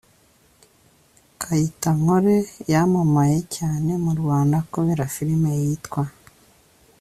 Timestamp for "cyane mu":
3.55-4.11